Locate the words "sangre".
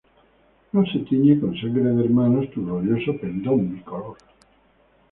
1.55-1.83